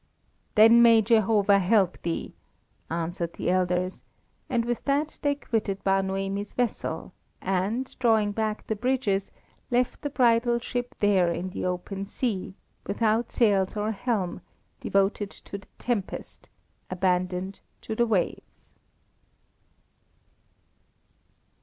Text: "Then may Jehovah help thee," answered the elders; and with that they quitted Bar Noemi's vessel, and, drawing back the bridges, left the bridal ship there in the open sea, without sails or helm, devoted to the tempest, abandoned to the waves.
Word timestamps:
"Then 0.55 0.81
may 0.81 1.03
Jehovah 1.03 1.59
help 1.59 2.01
thee," 2.01 2.33
answered 2.89 3.33
the 3.33 3.51
elders; 3.51 4.03
and 4.49 4.65
with 4.65 4.83
that 4.85 5.19
they 5.21 5.35
quitted 5.35 5.83
Bar 5.83 6.01
Noemi's 6.01 6.55
vessel, 6.55 7.13
and, 7.39 7.95
drawing 7.99 8.31
back 8.31 8.65
the 8.65 8.75
bridges, 8.75 9.31
left 9.69 10.01
the 10.01 10.09
bridal 10.09 10.57
ship 10.57 10.95
there 10.97 11.31
in 11.31 11.49
the 11.51 11.65
open 11.67 12.07
sea, 12.07 12.55
without 12.87 13.31
sails 13.31 13.77
or 13.77 13.91
helm, 13.91 14.41
devoted 14.79 15.29
to 15.29 15.59
the 15.59 15.67
tempest, 15.77 16.49
abandoned 16.89 17.59
to 17.81 17.95
the 17.95 18.07
waves. 18.07 18.73